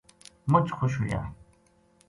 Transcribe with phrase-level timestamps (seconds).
[0.51, 1.21] مچ خوش ہویا